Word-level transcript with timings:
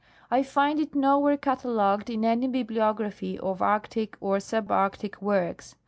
I 0.31 0.41
find 0.41 0.79
it 0.79 0.95
nowhere 0.95 1.37
catalogued 1.37 2.09
in 2.09 2.25
any 2.25 2.47
bibliography 2.47 3.37
of 3.37 3.61
arctic 3.61 4.17
or 4.19 4.37
subarctic 4.37 5.21
works. 5.21 5.75